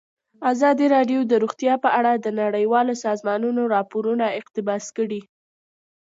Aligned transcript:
ازادي 0.51 0.85
راډیو 0.95 1.19
د 1.27 1.33
روغتیا 1.43 1.73
په 1.83 1.89
اړه 1.99 2.11
د 2.15 2.27
نړیوالو 2.41 2.93
سازمانونو 3.05 3.61
راپورونه 3.75 4.25
اقتباس 4.39 4.83
کړي. 4.97 5.21